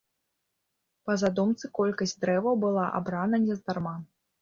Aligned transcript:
Па 1.09 1.17
задумцы, 1.23 1.71
колькасць 1.81 2.17
дрэваў 2.25 2.61
была 2.67 2.91
абрана 3.01 3.45
нездарма. 3.49 3.99